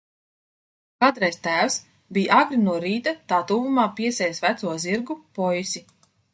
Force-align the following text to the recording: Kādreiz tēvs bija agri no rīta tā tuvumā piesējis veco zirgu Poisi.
Kādreiz 1.03 1.37
tēvs 1.47 1.75
bija 2.17 2.39
agri 2.45 2.59
no 2.63 2.79
rīta 2.87 3.15
tā 3.35 3.41
tuvumā 3.53 3.87
piesējis 4.03 4.43
veco 4.49 4.77
zirgu 4.89 5.21
Poisi. 5.39 5.89